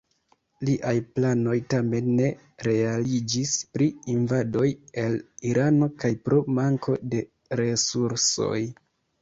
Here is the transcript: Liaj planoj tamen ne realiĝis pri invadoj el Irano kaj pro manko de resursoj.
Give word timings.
Liaj 0.67 0.93
planoj 1.17 1.57
tamen 1.73 2.07
ne 2.21 2.29
realiĝis 2.67 3.53
pri 3.77 3.89
invadoj 4.15 4.65
el 5.05 5.21
Irano 5.53 5.93
kaj 6.05 6.13
pro 6.25 6.43
manko 6.61 6.99
de 7.13 7.25
resursoj. 7.63 8.61